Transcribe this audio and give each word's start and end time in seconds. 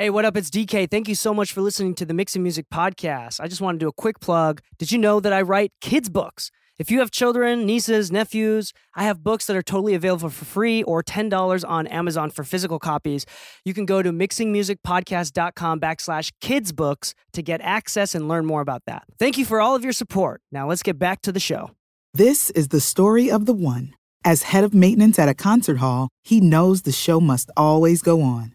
Hey, 0.00 0.08
what 0.08 0.24
up? 0.24 0.34
It's 0.34 0.48
DK. 0.48 0.90
Thank 0.90 1.08
you 1.08 1.14
so 1.14 1.34
much 1.34 1.52
for 1.52 1.60
listening 1.60 1.94
to 1.96 2.06
the 2.06 2.14
Mixing 2.14 2.42
Music 2.42 2.64
podcast. 2.72 3.38
I 3.38 3.48
just 3.48 3.60
want 3.60 3.78
to 3.78 3.84
do 3.84 3.86
a 3.86 3.92
quick 3.92 4.18
plug. 4.18 4.62
Did 4.78 4.90
you 4.90 4.96
know 4.96 5.20
that 5.20 5.30
I 5.30 5.42
write 5.42 5.72
kids' 5.82 6.08
books? 6.08 6.50
If 6.78 6.90
you 6.90 7.00
have 7.00 7.10
children, 7.10 7.66
nieces, 7.66 8.10
nephews, 8.10 8.72
I 8.94 9.04
have 9.04 9.22
books 9.22 9.44
that 9.44 9.56
are 9.56 9.62
totally 9.62 9.92
available 9.92 10.30
for 10.30 10.46
free 10.46 10.82
or 10.84 11.02
$10 11.02 11.68
on 11.68 11.86
Amazon 11.86 12.30
for 12.30 12.44
physical 12.44 12.78
copies. 12.78 13.26
You 13.66 13.74
can 13.74 13.84
go 13.84 14.00
to 14.00 14.10
mixingmusicpodcast.com 14.10 15.80
backslash 15.80 16.32
kids 16.40 16.72
books 16.72 17.14
to 17.34 17.42
get 17.42 17.60
access 17.60 18.14
and 18.14 18.26
learn 18.26 18.46
more 18.46 18.62
about 18.62 18.84
that. 18.86 19.02
Thank 19.18 19.36
you 19.36 19.44
for 19.44 19.60
all 19.60 19.76
of 19.76 19.84
your 19.84 19.92
support. 19.92 20.40
Now 20.50 20.66
let's 20.66 20.82
get 20.82 20.98
back 20.98 21.20
to 21.20 21.30
the 21.30 21.40
show. 21.40 21.72
This 22.14 22.48
is 22.48 22.68
the 22.68 22.80
story 22.80 23.30
of 23.30 23.44
the 23.44 23.52
one. 23.52 23.92
As 24.24 24.44
head 24.44 24.64
of 24.64 24.72
maintenance 24.72 25.18
at 25.18 25.28
a 25.28 25.34
concert 25.34 25.76
hall, 25.76 26.08
he 26.22 26.40
knows 26.40 26.82
the 26.82 26.90
show 26.90 27.20
must 27.20 27.50
always 27.54 28.00
go 28.00 28.22
on. 28.22 28.54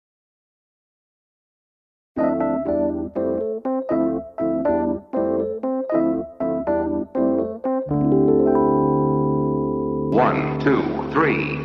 Two, 10.63 10.83
three. 11.11 11.59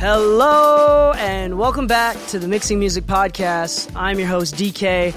Hello, 0.00 1.12
and 1.16 1.56
welcome 1.56 1.86
back 1.86 2.16
to 2.28 2.40
the 2.40 2.48
Mixing 2.48 2.80
Music 2.80 3.04
Podcast. 3.04 3.92
I'm 3.94 4.18
your 4.18 4.26
host, 4.26 4.56
DK. 4.56 5.14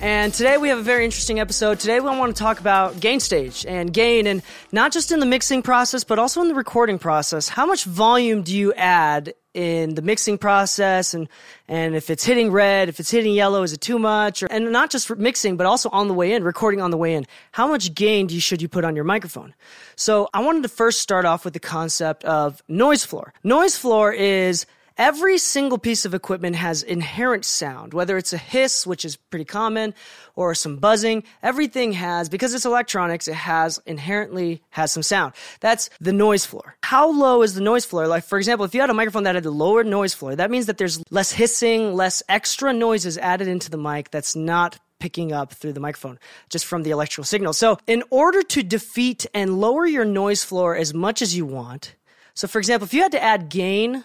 And 0.00 0.34
today 0.34 0.56
we 0.56 0.70
have 0.70 0.78
a 0.78 0.82
very 0.82 1.04
interesting 1.04 1.38
episode. 1.38 1.78
Today 1.78 2.00
we 2.00 2.06
want 2.06 2.34
to 2.34 2.42
talk 2.42 2.58
about 2.58 2.98
gain 2.98 3.20
stage 3.20 3.64
and 3.66 3.92
gain, 3.92 4.26
and 4.26 4.42
not 4.72 4.92
just 4.92 5.12
in 5.12 5.20
the 5.20 5.26
mixing 5.26 5.62
process, 5.62 6.02
but 6.02 6.18
also 6.18 6.40
in 6.42 6.48
the 6.48 6.54
recording 6.54 6.98
process. 6.98 7.48
How 7.48 7.64
much 7.64 7.84
volume 7.84 8.42
do 8.42 8.56
you 8.56 8.74
add 8.74 9.34
in 9.54 9.94
the 9.94 10.02
mixing 10.02 10.36
process? 10.36 11.14
And 11.14 11.28
and 11.68 11.94
if 11.94 12.10
it's 12.10 12.24
hitting 12.24 12.50
red 12.50 12.88
if 12.88 12.98
it's 12.98 13.10
hitting 13.10 13.34
yellow 13.34 13.62
is 13.62 13.72
it 13.72 13.80
too 13.80 14.00
much? 14.00 14.42
Or, 14.42 14.46
and 14.46 14.72
not 14.72 14.90
just 14.90 15.08
mixing 15.16 15.56
but 15.56 15.66
also 15.66 15.88
on 15.90 16.08
the 16.08 16.14
way 16.14 16.32
in 16.32 16.42
recording 16.42 16.80
on 16.80 16.90
the 16.90 16.96
way 16.96 17.14
in. 17.14 17.24
How 17.52 17.68
much 17.68 17.94
gain 17.94 18.26
do 18.26 18.34
you, 18.34 18.40
should 18.40 18.60
you 18.60 18.68
put 18.68 18.84
on 18.84 18.96
your 18.96 19.04
microphone? 19.04 19.54
So 19.94 20.28
i 20.34 20.42
wanted 20.42 20.64
to 20.64 20.68
first 20.68 21.00
start 21.02 21.24
off 21.24 21.44
with 21.44 21.54
the 21.54 21.60
concept 21.60 22.24
of 22.24 22.62
noise 22.66 23.04
floor. 23.04 23.32
Noise 23.44 23.76
floor 23.76 24.12
is 24.12 24.66
Every 24.96 25.38
single 25.38 25.78
piece 25.78 26.04
of 26.04 26.14
equipment 26.14 26.54
has 26.54 26.84
inherent 26.84 27.44
sound, 27.44 27.92
whether 27.92 28.16
it's 28.16 28.32
a 28.32 28.38
hiss, 28.38 28.86
which 28.86 29.04
is 29.04 29.16
pretty 29.16 29.44
common, 29.44 29.92
or 30.36 30.54
some 30.54 30.76
buzzing. 30.76 31.24
Everything 31.42 31.94
has, 31.94 32.28
because 32.28 32.54
it's 32.54 32.64
electronics, 32.64 33.26
it 33.26 33.34
has 33.34 33.80
inherently 33.86 34.62
has 34.70 34.92
some 34.92 35.02
sound. 35.02 35.34
That's 35.58 35.90
the 36.00 36.12
noise 36.12 36.46
floor. 36.46 36.76
How 36.84 37.10
low 37.10 37.42
is 37.42 37.56
the 37.56 37.60
noise 37.60 37.84
floor? 37.84 38.06
Like, 38.06 38.22
for 38.22 38.38
example, 38.38 38.64
if 38.64 38.72
you 38.72 38.80
had 38.80 38.90
a 38.90 38.94
microphone 38.94 39.24
that 39.24 39.34
had 39.34 39.46
a 39.46 39.50
lower 39.50 39.82
noise 39.82 40.14
floor, 40.14 40.36
that 40.36 40.48
means 40.48 40.66
that 40.66 40.78
there's 40.78 41.02
less 41.10 41.32
hissing, 41.32 41.94
less 41.94 42.22
extra 42.28 42.72
noises 42.72 43.18
added 43.18 43.48
into 43.48 43.72
the 43.72 43.76
mic 43.76 44.12
that's 44.12 44.36
not 44.36 44.78
picking 45.00 45.32
up 45.32 45.52
through 45.52 45.72
the 45.72 45.80
microphone 45.80 46.20
just 46.50 46.66
from 46.66 46.84
the 46.84 46.90
electrical 46.90 47.24
signal. 47.24 47.52
So, 47.52 47.78
in 47.88 48.04
order 48.10 48.42
to 48.42 48.62
defeat 48.62 49.26
and 49.34 49.60
lower 49.60 49.86
your 49.86 50.04
noise 50.04 50.44
floor 50.44 50.76
as 50.76 50.94
much 50.94 51.20
as 51.20 51.36
you 51.36 51.44
want, 51.44 51.96
so 52.34 52.46
for 52.46 52.60
example, 52.60 52.86
if 52.86 52.94
you 52.94 53.02
had 53.02 53.12
to 53.12 53.22
add 53.22 53.48
gain 53.48 54.04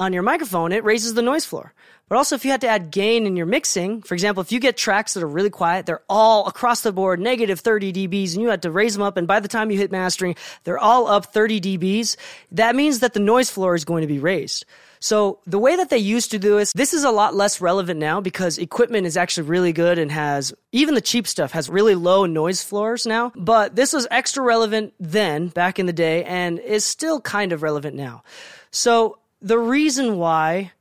on 0.00 0.12
your 0.12 0.22
microphone, 0.22 0.72
it 0.72 0.82
raises 0.82 1.14
the 1.14 1.22
noise 1.22 1.44
floor. 1.44 1.72
But 2.08 2.16
also, 2.16 2.34
if 2.34 2.44
you 2.44 2.50
had 2.50 2.62
to 2.62 2.68
add 2.68 2.90
gain 2.90 3.24
in 3.24 3.36
your 3.36 3.46
mixing, 3.46 4.02
for 4.02 4.14
example, 4.14 4.40
if 4.40 4.50
you 4.50 4.58
get 4.58 4.76
tracks 4.76 5.14
that 5.14 5.22
are 5.22 5.28
really 5.28 5.48
quiet, 5.50 5.86
they're 5.86 6.02
all 6.08 6.48
across 6.48 6.80
the 6.80 6.90
board 6.90 7.20
negative 7.20 7.60
30 7.60 7.92
dBs, 7.92 8.32
and 8.32 8.42
you 8.42 8.48
had 8.48 8.62
to 8.62 8.70
raise 8.72 8.94
them 8.94 9.02
up, 9.02 9.16
and 9.16 9.28
by 9.28 9.38
the 9.38 9.46
time 9.46 9.70
you 9.70 9.78
hit 9.78 9.92
mastering, 9.92 10.34
they're 10.64 10.78
all 10.78 11.06
up 11.06 11.26
30 11.26 11.60
dBs, 11.60 12.16
that 12.50 12.74
means 12.74 12.98
that 12.98 13.12
the 13.12 13.20
noise 13.20 13.48
floor 13.48 13.76
is 13.76 13.84
going 13.84 14.00
to 14.00 14.08
be 14.08 14.18
raised. 14.18 14.64
So 14.98 15.38
the 15.46 15.58
way 15.58 15.76
that 15.76 15.88
they 15.88 15.98
used 15.98 16.32
to 16.32 16.38
do 16.40 16.56
this, 16.56 16.72
this 16.72 16.92
is 16.92 17.04
a 17.04 17.12
lot 17.12 17.36
less 17.36 17.60
relevant 17.60 18.00
now 18.00 18.20
because 18.20 18.58
equipment 18.58 19.06
is 19.06 19.16
actually 19.16 19.48
really 19.48 19.72
good 19.72 19.96
and 19.96 20.10
has, 20.10 20.52
even 20.72 20.96
the 20.96 21.00
cheap 21.00 21.28
stuff 21.28 21.52
has 21.52 21.70
really 21.70 21.94
low 21.94 22.26
noise 22.26 22.62
floors 22.62 23.06
now. 23.06 23.32
But 23.36 23.76
this 23.76 23.92
was 23.92 24.08
extra 24.10 24.42
relevant 24.42 24.94
then, 24.98 25.46
back 25.46 25.78
in 25.78 25.86
the 25.86 25.92
day, 25.92 26.24
and 26.24 26.58
is 26.58 26.84
still 26.84 27.20
kind 27.20 27.52
of 27.52 27.62
relevant 27.62 27.94
now. 27.94 28.24
So 28.72 29.19
the 29.40 29.58
reason 29.58 30.18
why 30.18 30.72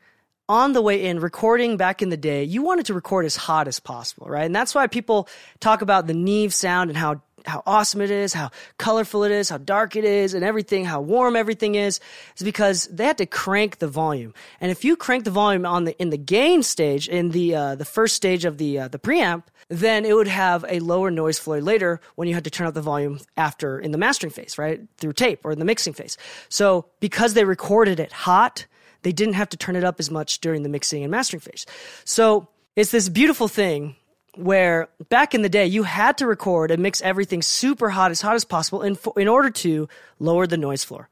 on 0.50 0.74
the 0.74 0.82
way 0.82 1.06
in 1.06 1.20
recording 1.20 1.78
back 1.78 2.02
in 2.02 2.10
the 2.10 2.18
day, 2.18 2.44
you 2.44 2.64
wanted 2.64 2.88
to 2.88 2.94
record 2.94 3.24
as 3.26 3.36
hot 3.36 3.68
as 3.68 3.80
possible, 3.80 4.28
right? 4.28 4.46
And 4.46 4.56
that's 4.56 4.74
why 4.74 4.88
people 4.88 5.30
talk 5.60 5.84
about 5.84 6.08
the 6.08 6.16
Neve 6.16 6.54
sound 6.54 6.90
and 6.90 6.98
how 6.98 7.22
how 7.46 7.64
awesome 7.66 8.02
it 8.02 8.12
is, 8.12 8.34
how 8.34 8.52
colorful 8.78 9.24
it 9.24 9.32
is, 9.32 9.50
how 9.50 9.58
dark 9.58 9.96
it 9.96 10.04
is, 10.04 10.34
and 10.34 10.44
everything, 10.44 10.86
how 10.86 11.02
warm 11.02 11.36
everything 11.36 11.76
is, 11.76 12.00
is 12.38 12.44
because 12.44 12.86
they 12.86 13.06
had 13.06 13.18
to 13.18 13.26
crank 13.26 13.78
the 13.80 13.88
volume. 13.88 14.34
And 14.62 14.72
if 14.72 14.84
you 14.84 14.96
crank 14.96 15.24
the 15.24 15.32
volume 15.32 15.66
on 15.66 15.86
the 15.86 16.00
in 16.00 16.10
the 16.10 16.18
gain 16.18 16.64
stage, 16.64 17.08
in 17.08 17.32
the 17.32 17.56
uh, 17.56 17.76
the 17.76 17.86
first 17.86 18.16
stage 18.16 18.46
of 18.46 18.58
the 18.58 18.80
uh, 18.80 18.88
the 18.88 19.00
preamp, 19.00 19.44
then 19.70 20.06
it 20.06 20.16
would 20.16 20.28
have 20.28 20.66
a 20.68 20.80
lower 20.80 21.12
noise 21.12 21.40
floor 21.40 21.62
later 21.62 22.02
when 22.16 22.28
you 22.28 22.34
had 22.34 22.44
to 22.44 22.50
turn 22.50 22.68
up 22.68 22.74
the 22.74 22.82
volume 22.82 23.20
after 23.38 23.80
in 23.80 23.92
the 23.92 23.98
mastering 23.98 24.32
phase, 24.32 24.58
right? 24.58 24.82
Through 24.98 25.14
tape 25.14 25.46
or 25.46 25.52
in 25.52 25.60
the 25.60 25.66
mixing 25.66 25.94
phase. 25.94 26.18
So 26.50 26.86
because 27.00 27.34
they 27.34 27.46
recorded 27.46 28.00
it 28.00 28.12
hot, 28.12 28.66
they 29.04 29.12
didn't 29.12 29.36
have 29.36 29.50
to 29.50 29.58
turn 29.58 29.76
it 29.76 29.84
up 29.84 30.00
as 30.00 30.10
much 30.10 30.40
during 30.40 30.64
the 30.64 30.70
mixing 30.70 31.04
and 31.04 31.12
mastering 31.12 31.42
phase. 31.42 31.66
So 32.04 32.48
it's 32.76 32.92
this 32.92 33.10
beautiful 33.10 33.48
thing 33.48 33.96
where 34.44 34.88
back 35.10 35.36
in 35.36 35.42
the 35.42 35.50
day 35.50 35.66
you 35.66 35.84
had 35.84 36.18
to 36.18 36.28
record 36.28 36.72
and 36.72 36.82
mix 36.82 37.02
everything 37.02 37.42
super 37.42 37.90
hot 37.90 38.12
as 38.12 38.22
hot 38.22 38.36
as 38.36 38.46
possible 38.46 38.82
in, 38.82 38.98
in 39.18 39.28
order 39.28 39.50
to 39.50 39.88
lower 40.20 40.48
the 40.48 40.58
noise 40.58 40.84
floor 40.84 41.10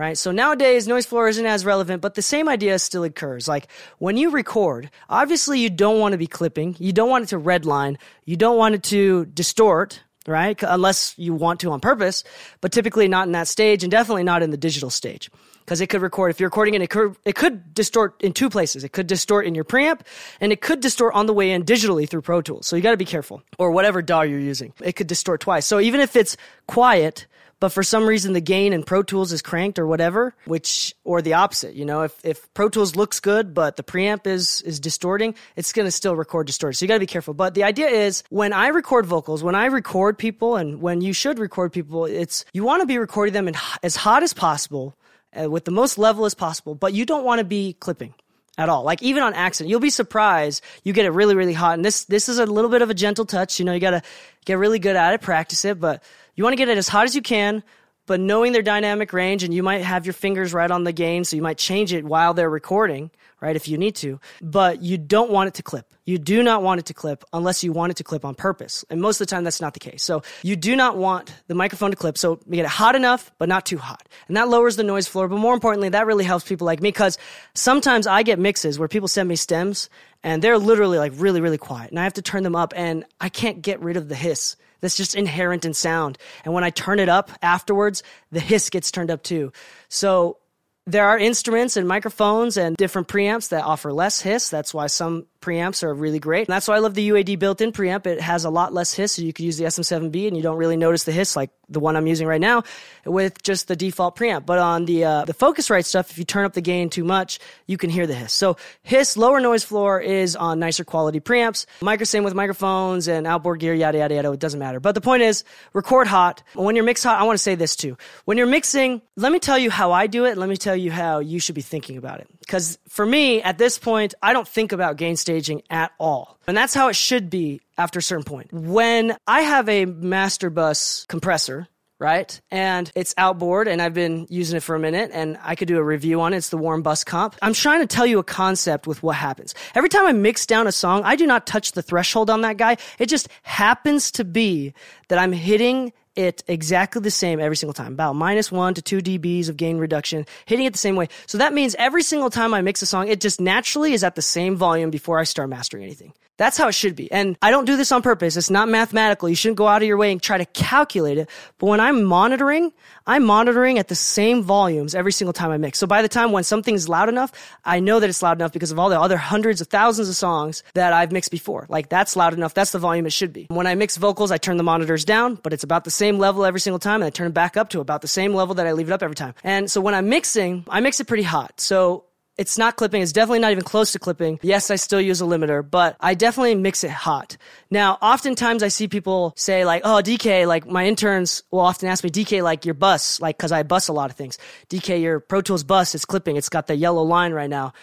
right? 0.00 0.16
So 0.16 0.30
nowadays, 0.30 0.88
noise 0.88 1.04
floor 1.04 1.28
isn't 1.28 1.44
as 1.44 1.66
relevant, 1.66 2.00
but 2.00 2.14
the 2.14 2.22
same 2.22 2.48
idea 2.48 2.78
still 2.78 3.04
occurs. 3.04 3.46
Like 3.46 3.68
when 3.98 4.16
you 4.16 4.30
record, 4.30 4.90
obviously 5.10 5.60
you 5.60 5.68
don't 5.68 6.00
want 6.00 6.12
to 6.12 6.18
be 6.18 6.26
clipping, 6.26 6.74
you 6.78 6.90
don't 6.90 7.10
want 7.10 7.24
it 7.24 7.28
to 7.28 7.38
redline, 7.38 7.98
you 8.24 8.34
don't 8.34 8.56
want 8.56 8.74
it 8.74 8.82
to 8.84 9.26
distort, 9.26 10.02
right? 10.26 10.58
Unless 10.62 11.18
you 11.18 11.34
want 11.34 11.60
to 11.60 11.70
on 11.70 11.80
purpose, 11.80 12.24
but 12.62 12.72
typically 12.72 13.08
not 13.08 13.26
in 13.26 13.32
that 13.32 13.46
stage 13.46 13.84
and 13.84 13.90
definitely 13.90 14.24
not 14.24 14.42
in 14.42 14.50
the 14.50 14.56
digital 14.56 14.88
stage. 14.88 15.30
Because 15.70 15.80
it 15.80 15.86
could 15.86 16.02
record, 16.02 16.32
if 16.32 16.40
you're 16.40 16.48
recording 16.48 16.74
it, 16.74 16.82
it 16.82 16.90
could, 16.90 17.14
it 17.24 17.36
could 17.36 17.72
distort 17.72 18.20
in 18.20 18.32
two 18.32 18.50
places. 18.50 18.82
It 18.82 18.88
could 18.88 19.06
distort 19.06 19.46
in 19.46 19.54
your 19.54 19.62
preamp 19.62 20.00
and 20.40 20.50
it 20.50 20.60
could 20.60 20.80
distort 20.80 21.14
on 21.14 21.26
the 21.26 21.32
way 21.32 21.52
in 21.52 21.62
digitally 21.62 22.08
through 22.08 22.22
Pro 22.22 22.42
Tools. 22.42 22.66
So 22.66 22.74
you 22.74 22.82
got 22.82 22.90
to 22.90 22.96
be 22.96 23.04
careful. 23.04 23.40
Or 23.56 23.70
whatever 23.70 24.02
DAW 24.02 24.22
you're 24.22 24.40
using. 24.40 24.72
It 24.82 24.96
could 24.96 25.06
distort 25.06 25.40
twice. 25.40 25.66
So 25.66 25.78
even 25.78 26.00
if 26.00 26.16
it's 26.16 26.36
quiet, 26.66 27.28
but 27.60 27.68
for 27.68 27.84
some 27.84 28.04
reason 28.04 28.32
the 28.32 28.40
gain 28.40 28.72
in 28.72 28.82
Pro 28.82 29.04
Tools 29.04 29.30
is 29.30 29.42
cranked 29.42 29.78
or 29.78 29.86
whatever, 29.86 30.34
which 30.44 30.92
or 31.04 31.22
the 31.22 31.34
opposite, 31.34 31.76
you 31.76 31.84
know, 31.84 32.02
if 32.02 32.18
if 32.24 32.52
Pro 32.52 32.68
Tools 32.68 32.96
looks 32.96 33.20
good 33.20 33.54
but 33.54 33.76
the 33.76 33.84
preamp 33.84 34.26
is 34.26 34.62
is 34.62 34.80
distorting, 34.80 35.36
it's 35.54 35.72
going 35.72 35.86
to 35.86 35.92
still 35.92 36.16
record 36.16 36.48
distorted. 36.48 36.78
So 36.78 36.84
you 36.84 36.88
got 36.88 36.94
to 36.94 37.00
be 37.00 37.06
careful. 37.06 37.32
But 37.32 37.54
the 37.54 37.62
idea 37.62 37.86
is 37.86 38.24
when 38.28 38.52
I 38.52 38.68
record 38.68 39.06
vocals, 39.06 39.44
when 39.44 39.54
I 39.54 39.66
record 39.66 40.18
people 40.18 40.56
and 40.56 40.82
when 40.82 41.00
you 41.00 41.12
should 41.12 41.38
record 41.38 41.72
people, 41.72 42.06
it's 42.06 42.44
you 42.52 42.64
want 42.64 42.80
to 42.80 42.86
be 42.86 42.98
recording 42.98 43.34
them 43.34 43.46
in, 43.46 43.54
as 43.84 43.94
hot 43.94 44.24
as 44.24 44.32
possible 44.32 44.96
uh, 45.38 45.50
with 45.50 45.64
the 45.64 45.70
most 45.70 45.98
level 45.98 46.24
as 46.24 46.34
possible, 46.34 46.74
but 46.74 46.92
you 46.92 47.04
don't 47.06 47.24
want 47.24 47.38
to 47.38 47.44
be 47.44 47.74
clipping 47.74 48.14
at 48.58 48.68
all. 48.68 48.82
Like 48.82 49.02
even 49.02 49.22
on 49.22 49.34
accident, 49.34 49.70
you'll 49.70 49.80
be 49.80 49.90
surprised 49.90 50.62
you 50.84 50.92
get 50.92 51.04
it 51.04 51.10
really, 51.10 51.34
really 51.34 51.52
hot. 51.52 51.74
And 51.74 51.84
this 51.84 52.04
this 52.04 52.28
is 52.28 52.38
a 52.38 52.46
little 52.46 52.70
bit 52.70 52.82
of 52.82 52.90
a 52.90 52.94
gentle 52.94 53.24
touch. 53.24 53.58
You 53.58 53.64
know, 53.64 53.72
you 53.72 53.80
got 53.80 53.90
to 53.90 54.02
get 54.44 54.58
really 54.58 54.78
good 54.78 54.96
at 54.96 55.14
it, 55.14 55.20
practice 55.20 55.64
it, 55.64 55.80
but 55.80 56.02
you 56.34 56.44
want 56.44 56.52
to 56.52 56.58
get 56.58 56.68
it 56.68 56.78
as 56.78 56.88
hot 56.88 57.04
as 57.04 57.14
you 57.14 57.22
can, 57.22 57.62
but 58.10 58.18
knowing 58.18 58.50
their 58.50 58.60
dynamic 58.60 59.12
range, 59.12 59.44
and 59.44 59.54
you 59.54 59.62
might 59.62 59.82
have 59.82 60.04
your 60.04 60.14
fingers 60.14 60.52
right 60.52 60.68
on 60.68 60.82
the 60.82 60.90
gain, 60.90 61.22
so 61.22 61.36
you 61.36 61.42
might 61.42 61.58
change 61.58 61.92
it 61.92 62.04
while 62.04 62.34
they're 62.34 62.50
recording, 62.50 63.12
right, 63.40 63.54
if 63.54 63.68
you 63.68 63.78
need 63.78 63.94
to. 63.94 64.18
But 64.42 64.82
you 64.82 64.98
don't 64.98 65.30
want 65.30 65.46
it 65.46 65.54
to 65.54 65.62
clip. 65.62 65.94
You 66.06 66.18
do 66.18 66.42
not 66.42 66.60
want 66.64 66.80
it 66.80 66.86
to 66.86 66.92
clip 66.92 67.22
unless 67.32 67.62
you 67.62 67.70
want 67.70 67.92
it 67.92 67.98
to 67.98 68.02
clip 68.02 68.24
on 68.24 68.34
purpose. 68.34 68.84
And 68.90 69.00
most 69.00 69.20
of 69.20 69.28
the 69.28 69.30
time, 69.30 69.44
that's 69.44 69.60
not 69.60 69.74
the 69.74 69.78
case. 69.78 70.02
So 70.02 70.24
you 70.42 70.56
do 70.56 70.74
not 70.74 70.96
want 70.96 71.32
the 71.46 71.54
microphone 71.54 71.90
to 71.90 71.96
clip. 71.96 72.18
So 72.18 72.40
you 72.48 72.56
get 72.56 72.64
it 72.64 72.68
hot 72.72 72.96
enough, 72.96 73.30
but 73.38 73.48
not 73.48 73.64
too 73.64 73.78
hot. 73.78 74.08
And 74.26 74.36
that 74.36 74.48
lowers 74.48 74.74
the 74.74 74.82
noise 74.82 75.06
floor. 75.06 75.28
But 75.28 75.36
more 75.36 75.54
importantly, 75.54 75.90
that 75.90 76.04
really 76.04 76.24
helps 76.24 76.44
people 76.44 76.64
like 76.64 76.82
me 76.82 76.88
because 76.88 77.16
sometimes 77.54 78.08
I 78.08 78.24
get 78.24 78.40
mixes 78.40 78.76
where 78.76 78.88
people 78.88 79.06
send 79.06 79.28
me 79.28 79.36
stems 79.36 79.88
and 80.24 80.42
they're 80.42 80.58
literally 80.58 80.98
like 80.98 81.12
really, 81.14 81.40
really 81.40 81.58
quiet. 81.58 81.90
And 81.90 82.00
I 82.00 82.02
have 82.02 82.14
to 82.14 82.22
turn 82.22 82.42
them 82.42 82.56
up 82.56 82.72
and 82.74 83.04
I 83.20 83.28
can't 83.28 83.62
get 83.62 83.80
rid 83.80 83.96
of 83.96 84.08
the 84.08 84.16
hiss 84.16 84.56
that's 84.80 84.96
just 84.96 85.14
inherent 85.14 85.64
in 85.64 85.74
sound. 85.74 86.18
And 86.44 86.54
when 86.54 86.64
I 86.64 86.70
turn 86.70 86.98
it 86.98 87.08
up 87.08 87.30
afterwards, 87.42 88.02
the 88.30 88.40
hiss 88.40 88.70
gets 88.70 88.90
turned 88.90 89.10
up 89.10 89.22
too. 89.22 89.52
So 89.88 90.38
there 90.86 91.06
are 91.06 91.18
instruments 91.18 91.76
and 91.76 91.86
microphones 91.86 92.56
and 92.56 92.76
different 92.76 93.08
preamps 93.08 93.50
that 93.50 93.64
offer 93.64 93.92
less 93.92 94.20
hiss. 94.20 94.48
That's 94.48 94.74
why 94.74 94.86
some 94.86 95.26
preamps 95.40 95.82
are 95.82 95.92
really 95.92 96.18
great. 96.18 96.48
And 96.48 96.54
that's 96.54 96.68
why 96.68 96.76
I 96.76 96.78
love 96.78 96.94
the 96.94 97.08
UAD 97.08 97.38
built-in 97.38 97.72
preamp. 97.72 98.06
It 98.06 98.20
has 98.20 98.44
a 98.44 98.50
lot 98.50 98.72
less 98.72 98.92
hiss, 98.92 99.12
so 99.12 99.22
you 99.22 99.32
could 99.32 99.44
use 99.44 99.56
the 99.56 99.64
SM7B 99.64 100.28
and 100.28 100.36
you 100.36 100.42
don't 100.42 100.56
really 100.56 100.76
notice 100.76 101.04
the 101.04 101.12
hiss 101.12 101.36
like 101.36 101.50
the 101.70 101.80
one 101.80 101.96
I'm 101.96 102.06
using 102.06 102.26
right 102.26 102.40
now 102.40 102.64
with 103.06 103.42
just 103.42 103.68
the 103.68 103.76
default 103.76 104.16
preamp. 104.16 104.44
But 104.44 104.58
on 104.58 104.84
the 104.84 105.04
uh, 105.04 105.24
the 105.24 105.34
Focusrite 105.34 105.84
stuff, 105.84 106.10
if 106.10 106.18
you 106.18 106.24
turn 106.24 106.44
up 106.44 106.52
the 106.52 106.60
gain 106.60 106.90
too 106.90 107.04
much, 107.04 107.38
you 107.66 107.76
can 107.76 107.90
hear 107.90 108.06
the 108.06 108.14
hiss. 108.14 108.32
So 108.32 108.56
hiss, 108.82 109.16
lower 109.16 109.40
noise 109.40 109.64
floor 109.64 110.00
is 110.00 110.36
on 110.36 110.58
nicer 110.58 110.84
quality 110.84 111.20
preamps. 111.20 111.66
Micro 111.80 112.04
same 112.04 112.24
with 112.24 112.34
microphones 112.34 113.08
and 113.08 113.26
outboard 113.26 113.60
gear, 113.60 113.74
yada 113.74 113.98
yada 113.98 114.14
yada. 114.14 114.32
It 114.32 114.40
doesn't 114.40 114.60
matter. 114.60 114.80
But 114.80 114.94
the 114.94 115.00
point 115.00 115.22
is, 115.22 115.44
record 115.72 116.06
hot. 116.06 116.42
When 116.54 116.76
you're 116.76 116.84
mix 116.84 117.02
hot, 117.02 117.20
I 117.20 117.24
want 117.24 117.38
to 117.38 117.42
say 117.42 117.54
this 117.54 117.76
too. 117.76 117.96
When 118.24 118.36
you're 118.36 118.46
mixing, 118.46 119.02
let 119.16 119.32
me 119.32 119.38
tell 119.38 119.58
you 119.58 119.70
how 119.70 119.92
I 119.92 120.06
do 120.06 120.24
it. 120.24 120.36
Let 120.36 120.48
me 120.48 120.56
tell 120.56 120.76
you 120.76 120.90
how 120.90 121.20
you 121.20 121.38
should 121.38 121.54
be 121.54 121.62
thinking 121.62 121.96
about 121.96 122.20
it. 122.20 122.28
Because 122.40 122.78
for 122.88 123.06
me, 123.06 123.42
at 123.42 123.58
this 123.58 123.78
point, 123.78 124.14
I 124.22 124.32
don't 124.32 124.48
think 124.48 124.72
about 124.72 124.96
gain 124.96 125.16
staging 125.30 125.62
at 125.70 125.92
all. 126.00 126.38
And 126.48 126.56
that's 126.56 126.74
how 126.74 126.88
it 126.88 126.96
should 126.96 127.30
be 127.30 127.60
after 127.78 128.00
a 128.00 128.02
certain 128.02 128.24
point. 128.24 128.52
When 128.52 129.16
I 129.28 129.42
have 129.42 129.68
a 129.68 129.84
master 129.84 130.50
bus 130.50 131.06
compressor, 131.08 131.68
right? 132.00 132.40
And 132.50 132.90
it's 132.96 133.14
outboard 133.16 133.68
and 133.68 133.80
I've 133.80 133.94
been 133.94 134.26
using 134.28 134.56
it 134.56 134.64
for 134.64 134.74
a 134.74 134.80
minute 134.80 135.10
and 135.12 135.38
I 135.40 135.54
could 135.54 135.68
do 135.68 135.76
a 135.78 135.84
review 135.84 136.20
on 136.22 136.32
it. 136.32 136.38
It's 136.38 136.48
the 136.48 136.56
Warm 136.56 136.82
Bus 136.82 137.04
Comp. 137.04 137.36
I'm 137.42 137.52
trying 137.52 137.80
to 137.80 137.86
tell 137.86 138.06
you 138.06 138.18
a 138.18 138.24
concept 138.24 138.88
with 138.88 139.04
what 139.04 139.16
happens. 139.16 139.54
Every 139.76 139.88
time 139.88 140.06
I 140.06 140.12
mix 140.12 140.46
down 140.46 140.66
a 140.66 140.72
song, 140.72 141.02
I 141.04 141.14
do 141.14 141.26
not 141.26 141.46
touch 141.46 141.72
the 141.72 141.82
threshold 141.82 142.28
on 142.28 142.40
that 142.40 142.56
guy. 142.56 142.78
It 142.98 143.06
just 143.06 143.28
happens 143.42 144.10
to 144.12 144.24
be 144.24 144.74
that 145.08 145.18
I'm 145.18 145.32
hitting 145.32 145.92
it 146.20 146.44
exactly 146.46 147.02
the 147.02 147.10
same 147.10 147.40
every 147.40 147.56
single 147.56 147.74
time, 147.74 147.92
about 147.94 148.14
minus 148.14 148.52
one 148.52 148.74
to 148.74 148.82
two 148.82 148.98
dBs 148.98 149.48
of 149.48 149.56
gain 149.56 149.78
reduction, 149.78 150.26
hitting 150.46 150.66
it 150.66 150.72
the 150.72 150.78
same 150.78 150.96
way. 150.96 151.08
So 151.26 151.38
that 151.38 151.52
means 151.52 151.74
every 151.78 152.02
single 152.02 152.30
time 152.30 152.54
I 152.54 152.62
mix 152.62 152.82
a 152.82 152.86
song, 152.86 153.08
it 153.08 153.20
just 153.20 153.40
naturally 153.40 153.92
is 153.92 154.04
at 154.04 154.14
the 154.14 154.22
same 154.22 154.56
volume 154.56 154.90
before 154.90 155.18
I 155.18 155.24
start 155.24 155.48
mastering 155.48 155.82
anything. 155.82 156.12
That's 156.40 156.56
how 156.56 156.68
it 156.68 156.72
should 156.72 156.96
be. 156.96 157.12
And 157.12 157.36
I 157.42 157.50
don't 157.50 157.66
do 157.66 157.76
this 157.76 157.92
on 157.92 158.00
purpose. 158.00 158.34
It's 158.34 158.48
not 158.48 158.66
mathematical. 158.66 159.28
You 159.28 159.34
shouldn't 159.34 159.58
go 159.58 159.68
out 159.68 159.82
of 159.82 159.86
your 159.86 159.98
way 159.98 160.10
and 160.10 160.22
try 160.22 160.38
to 160.38 160.46
calculate 160.46 161.18
it. 161.18 161.28
But 161.58 161.66
when 161.66 161.80
I'm 161.80 162.02
monitoring, 162.02 162.72
I'm 163.06 163.26
monitoring 163.26 163.78
at 163.78 163.88
the 163.88 163.94
same 163.94 164.42
volumes 164.42 164.94
every 164.94 165.12
single 165.12 165.34
time 165.34 165.50
I 165.50 165.58
mix. 165.58 165.78
So 165.78 165.86
by 165.86 166.00
the 166.00 166.08
time 166.08 166.32
when 166.32 166.42
something's 166.42 166.88
loud 166.88 167.10
enough, 167.10 167.30
I 167.62 167.80
know 167.80 168.00
that 168.00 168.08
it's 168.08 168.22
loud 168.22 168.38
enough 168.38 168.54
because 168.54 168.70
of 168.70 168.78
all 168.78 168.88
the 168.88 168.98
other 168.98 169.18
hundreds 169.18 169.60
of 169.60 169.66
thousands 169.66 170.08
of 170.08 170.16
songs 170.16 170.62
that 170.72 170.94
I've 170.94 171.12
mixed 171.12 171.30
before. 171.30 171.66
Like 171.68 171.90
that's 171.90 172.16
loud 172.16 172.32
enough. 172.32 172.54
That's 172.54 172.72
the 172.72 172.78
volume 172.78 173.04
it 173.04 173.12
should 173.12 173.34
be. 173.34 173.44
When 173.50 173.66
I 173.66 173.74
mix 173.74 173.98
vocals, 173.98 174.30
I 174.30 174.38
turn 174.38 174.56
the 174.56 174.62
monitors 174.62 175.04
down, 175.04 175.34
but 175.34 175.52
it's 175.52 175.64
about 175.64 175.84
the 175.84 175.90
same 175.90 176.18
level 176.18 176.46
every 176.46 176.60
single 176.60 176.78
time 176.78 177.02
and 177.02 177.04
I 177.04 177.10
turn 177.10 177.26
it 177.26 177.34
back 177.34 177.58
up 177.58 177.68
to 177.70 177.80
about 177.80 178.00
the 178.00 178.08
same 178.08 178.32
level 178.32 178.54
that 178.54 178.66
I 178.66 178.72
leave 178.72 178.88
it 178.88 178.92
up 178.94 179.02
every 179.02 179.14
time. 179.14 179.34
And 179.44 179.70
so 179.70 179.82
when 179.82 179.94
I'm 179.94 180.08
mixing, 180.08 180.64
I 180.70 180.80
mix 180.80 181.00
it 181.00 181.06
pretty 181.06 181.22
hot. 181.22 181.60
So 181.60 182.04
it's 182.40 182.56
not 182.56 182.76
clipping. 182.76 183.02
It's 183.02 183.12
definitely 183.12 183.40
not 183.40 183.52
even 183.52 183.64
close 183.64 183.92
to 183.92 183.98
clipping. 183.98 184.38
Yes, 184.40 184.70
I 184.70 184.76
still 184.76 185.00
use 185.00 185.20
a 185.20 185.24
limiter, 185.24 185.62
but 185.68 185.94
I 186.00 186.14
definitely 186.14 186.54
mix 186.54 186.82
it 186.82 186.90
hot. 186.90 187.36
Now, 187.70 187.98
oftentimes 188.00 188.62
I 188.62 188.68
see 188.68 188.88
people 188.88 189.34
say 189.36 189.66
like, 189.66 189.82
oh, 189.84 190.00
DK, 190.02 190.48
like 190.48 190.66
my 190.66 190.86
interns 190.86 191.42
will 191.50 191.60
often 191.60 191.90
ask 191.90 192.02
me, 192.02 192.08
DK, 192.08 192.42
like 192.42 192.64
your 192.64 192.72
bus, 192.72 193.20
like, 193.20 193.36
cause 193.36 193.52
I 193.52 193.62
bus 193.62 193.88
a 193.88 193.92
lot 193.92 194.08
of 194.08 194.16
things. 194.16 194.38
DK, 194.70 195.02
your 195.02 195.20
Pro 195.20 195.42
Tools 195.42 195.64
bus 195.64 195.94
is 195.94 196.06
clipping. 196.06 196.36
It's 196.36 196.48
got 196.48 196.66
the 196.66 196.74
yellow 196.74 197.02
line 197.02 197.34
right 197.34 197.50
now. 197.50 197.74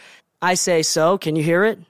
I 0.42 0.56
say, 0.56 0.82
so 0.82 1.20
can 1.20 1.36
you 1.36 1.44
hear 1.44 1.64
it? 1.64 1.80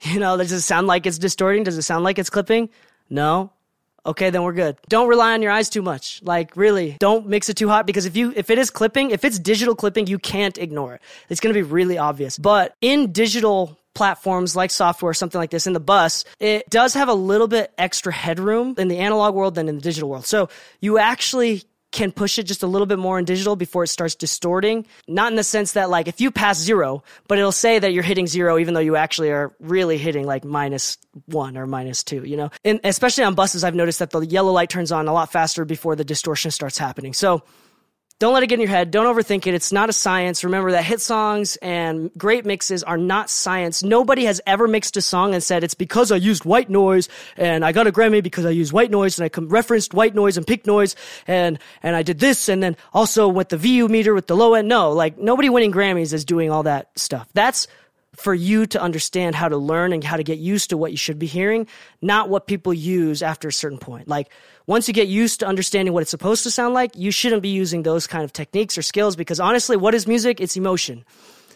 You 0.00 0.20
know, 0.20 0.36
does 0.36 0.52
it 0.52 0.60
sound 0.60 0.86
like 0.86 1.06
it's 1.06 1.18
distorting? 1.18 1.64
Does 1.64 1.76
it 1.76 1.82
sound 1.82 2.04
like 2.04 2.20
it's 2.20 2.30
clipping? 2.30 2.70
No 3.10 3.50
okay, 4.04 4.30
then 4.30 4.42
we're 4.42 4.52
good. 4.52 4.76
Don't 4.88 5.08
rely 5.08 5.34
on 5.34 5.42
your 5.42 5.52
eyes 5.52 5.68
too 5.68 5.82
much. 5.82 6.20
Like 6.22 6.56
really, 6.56 6.96
don't 6.98 7.26
mix 7.26 7.48
it 7.48 7.56
too 7.56 7.68
hot 7.68 7.86
because 7.86 8.06
if 8.06 8.16
you 8.16 8.32
if 8.36 8.50
it 8.50 8.58
is 8.58 8.70
clipping, 8.70 9.10
if 9.10 9.24
it's 9.24 9.38
digital 9.38 9.74
clipping, 9.74 10.06
you 10.06 10.18
can't 10.18 10.58
ignore 10.58 10.94
it. 10.94 11.02
It's 11.28 11.40
going 11.40 11.54
to 11.54 11.58
be 11.58 11.62
really 11.62 11.98
obvious. 11.98 12.38
But 12.38 12.74
in 12.80 13.12
digital 13.12 13.78
platforms 13.94 14.54
like 14.54 14.70
software, 14.70 15.12
something 15.12 15.40
like 15.40 15.50
this 15.50 15.66
in 15.66 15.72
the 15.72 15.80
bus, 15.80 16.24
it 16.38 16.68
does 16.70 16.94
have 16.94 17.08
a 17.08 17.14
little 17.14 17.48
bit 17.48 17.72
extra 17.76 18.12
headroom 18.12 18.74
in 18.78 18.88
the 18.88 18.98
analog 18.98 19.34
world 19.34 19.56
than 19.56 19.68
in 19.68 19.74
the 19.74 19.82
digital 19.82 20.08
world. 20.08 20.24
So 20.24 20.48
you 20.80 20.98
actually 20.98 21.64
can 21.90 22.12
push 22.12 22.38
it 22.38 22.44
just 22.44 22.62
a 22.62 22.66
little 22.66 22.86
bit 22.86 22.98
more 22.98 23.18
in 23.18 23.24
digital 23.24 23.56
before 23.56 23.84
it 23.84 23.88
starts 23.88 24.14
distorting. 24.14 24.86
Not 25.06 25.32
in 25.32 25.36
the 25.36 25.44
sense 25.44 25.72
that 25.72 25.88
like 25.88 26.06
if 26.06 26.20
you 26.20 26.30
pass 26.30 26.58
zero, 26.58 27.02
but 27.28 27.38
it'll 27.38 27.52
say 27.52 27.78
that 27.78 27.92
you're 27.92 28.02
hitting 28.02 28.26
zero 28.26 28.58
even 28.58 28.74
though 28.74 28.80
you 28.80 28.96
actually 28.96 29.30
are 29.30 29.54
really 29.60 29.98
hitting 29.98 30.26
like 30.26 30.44
minus 30.44 30.98
one 31.26 31.56
or 31.56 31.66
minus 31.66 32.04
two, 32.04 32.24
you 32.24 32.36
know? 32.36 32.50
And 32.64 32.80
especially 32.84 33.24
on 33.24 33.34
buses, 33.34 33.64
I've 33.64 33.74
noticed 33.74 34.00
that 34.00 34.10
the 34.10 34.20
yellow 34.20 34.52
light 34.52 34.70
turns 34.70 34.92
on 34.92 35.08
a 35.08 35.12
lot 35.12 35.32
faster 35.32 35.64
before 35.64 35.96
the 35.96 36.04
distortion 36.04 36.50
starts 36.50 36.76
happening. 36.76 37.14
So 37.14 37.42
don't 38.18 38.34
let 38.34 38.42
it 38.42 38.48
get 38.48 38.54
in 38.56 38.60
your 38.60 38.70
head. 38.70 38.90
Don't 38.90 39.06
overthink 39.06 39.46
it. 39.46 39.54
It's 39.54 39.72
not 39.72 39.88
a 39.88 39.92
science. 39.92 40.42
Remember 40.42 40.72
that 40.72 40.84
hit 40.84 41.00
songs 41.00 41.56
and 41.62 42.10
great 42.18 42.44
mixes 42.44 42.82
are 42.82 42.96
not 42.96 43.30
science. 43.30 43.84
Nobody 43.84 44.24
has 44.24 44.40
ever 44.44 44.66
mixed 44.66 44.96
a 44.96 45.02
song 45.02 45.34
and 45.34 45.42
said 45.42 45.62
it's 45.62 45.74
because 45.74 46.10
I 46.10 46.16
used 46.16 46.44
white 46.44 46.68
noise 46.68 47.08
and 47.36 47.64
I 47.64 47.70
got 47.70 47.86
a 47.86 47.92
Grammy 47.92 48.20
because 48.20 48.44
I 48.44 48.50
used 48.50 48.72
white 48.72 48.90
noise 48.90 49.20
and 49.20 49.30
I 49.32 49.40
referenced 49.40 49.94
white 49.94 50.16
noise 50.16 50.36
and 50.36 50.44
pink 50.44 50.66
noise 50.66 50.96
and 51.28 51.60
and 51.82 51.94
I 51.94 52.02
did 52.02 52.18
this 52.18 52.48
and 52.48 52.60
then 52.60 52.76
also 52.92 53.28
with 53.28 53.50
the 53.50 53.56
VU 53.56 53.86
meter 53.86 54.14
with 54.14 54.26
the 54.26 54.36
low 54.36 54.54
end. 54.54 54.66
No, 54.66 54.90
like 54.90 55.16
nobody 55.18 55.48
winning 55.48 55.72
Grammys 55.72 56.12
is 56.12 56.24
doing 56.24 56.50
all 56.50 56.64
that 56.64 56.90
stuff. 56.98 57.28
That's 57.34 57.68
for 58.16 58.34
you 58.34 58.66
to 58.66 58.82
understand 58.82 59.36
how 59.36 59.48
to 59.48 59.56
learn 59.56 59.92
and 59.92 60.02
how 60.02 60.16
to 60.16 60.24
get 60.24 60.38
used 60.38 60.70
to 60.70 60.76
what 60.76 60.90
you 60.90 60.96
should 60.96 61.20
be 61.20 61.26
hearing, 61.26 61.68
not 62.02 62.28
what 62.28 62.48
people 62.48 62.74
use 62.74 63.22
after 63.22 63.46
a 63.46 63.52
certain 63.52 63.78
point. 63.78 64.08
Like 64.08 64.28
once 64.68 64.86
you 64.86 64.92
get 64.92 65.08
used 65.08 65.40
to 65.40 65.46
understanding 65.46 65.94
what 65.94 66.02
it's 66.02 66.10
supposed 66.10 66.42
to 66.42 66.50
sound 66.50 66.74
like, 66.74 66.94
you 66.94 67.10
shouldn't 67.10 67.40
be 67.40 67.48
using 67.48 67.84
those 67.84 68.06
kind 68.06 68.22
of 68.22 68.34
techniques 68.34 68.76
or 68.76 68.82
skills 68.82 69.16
because 69.16 69.40
honestly, 69.40 69.78
what 69.78 69.94
is 69.94 70.06
music? 70.06 70.42
It's 70.42 70.58
emotion. 70.58 71.06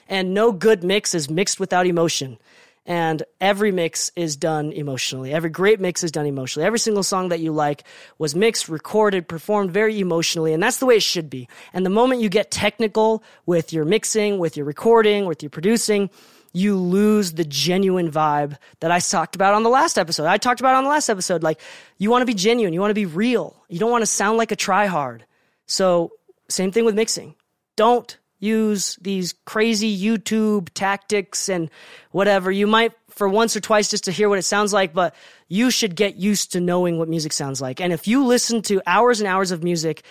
And 0.08 0.32
no 0.32 0.50
good 0.50 0.82
mix 0.82 1.14
is 1.14 1.28
mixed 1.28 1.60
without 1.60 1.86
emotion. 1.86 2.38
And 2.86 3.22
every 3.38 3.70
mix 3.70 4.10
is 4.16 4.34
done 4.34 4.72
emotionally. 4.72 5.30
Every 5.30 5.50
great 5.50 5.78
mix 5.78 6.02
is 6.02 6.10
done 6.10 6.24
emotionally. 6.24 6.66
Every 6.66 6.78
single 6.78 7.02
song 7.02 7.28
that 7.28 7.40
you 7.40 7.52
like 7.52 7.84
was 8.16 8.34
mixed, 8.34 8.70
recorded, 8.70 9.28
performed 9.28 9.72
very 9.72 10.00
emotionally. 10.00 10.54
And 10.54 10.62
that's 10.62 10.78
the 10.78 10.86
way 10.86 10.96
it 10.96 11.02
should 11.02 11.28
be. 11.28 11.48
And 11.74 11.84
the 11.84 11.90
moment 11.90 12.22
you 12.22 12.30
get 12.30 12.50
technical 12.50 13.22
with 13.44 13.74
your 13.74 13.84
mixing, 13.84 14.38
with 14.38 14.56
your 14.56 14.64
recording, 14.64 15.26
with 15.26 15.42
your 15.42 15.50
producing, 15.50 16.08
you 16.52 16.76
lose 16.76 17.32
the 17.32 17.44
genuine 17.44 18.10
vibe 18.10 18.58
that 18.80 18.90
I 18.90 19.00
talked 19.00 19.34
about 19.34 19.54
on 19.54 19.62
the 19.62 19.70
last 19.70 19.98
episode. 19.98 20.26
I 20.26 20.36
talked 20.36 20.60
about 20.60 20.74
on 20.74 20.84
the 20.84 20.90
last 20.90 21.08
episode. 21.08 21.42
Like, 21.42 21.60
you 21.98 22.10
want 22.10 22.22
to 22.22 22.26
be 22.26 22.34
genuine. 22.34 22.74
You 22.74 22.80
want 22.80 22.90
to 22.90 22.94
be 22.94 23.06
real. 23.06 23.56
You 23.68 23.78
don't 23.78 23.90
want 23.90 24.02
to 24.02 24.06
sound 24.06 24.38
like 24.38 24.52
a 24.52 24.56
tryhard. 24.56 25.22
So, 25.66 26.12
same 26.48 26.70
thing 26.70 26.84
with 26.84 26.94
mixing. 26.94 27.34
Don't 27.76 28.16
use 28.38 28.98
these 29.00 29.34
crazy 29.46 29.96
YouTube 29.96 30.68
tactics 30.74 31.48
and 31.48 31.70
whatever. 32.10 32.50
You 32.50 32.66
might 32.66 32.92
for 33.08 33.28
once 33.28 33.56
or 33.56 33.60
twice 33.60 33.88
just 33.88 34.04
to 34.04 34.12
hear 34.12 34.28
what 34.28 34.38
it 34.38 34.42
sounds 34.42 34.72
like, 34.72 34.92
but 34.92 35.14
you 35.48 35.70
should 35.70 35.94
get 35.94 36.16
used 36.16 36.52
to 36.52 36.60
knowing 36.60 36.98
what 36.98 37.08
music 37.08 37.32
sounds 37.32 37.60
like. 37.60 37.80
And 37.80 37.92
if 37.92 38.08
you 38.08 38.24
listen 38.24 38.62
to 38.62 38.82
hours 38.86 39.20
and 39.20 39.28
hours 39.28 39.50
of 39.52 39.62
music 39.62 40.02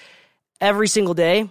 every 0.59 0.87
single 0.87 1.13
day, 1.13 1.49